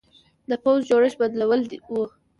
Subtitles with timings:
[0.49, 1.61] د پوځ د جوړښت بدلول
[1.93, 1.95] و.